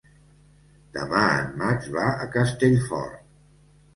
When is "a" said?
2.25-2.27